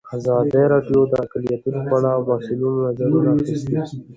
[0.17, 3.77] ازادي راډیو د اقلیتونه په اړه د مسؤلینو نظرونه اخیستي.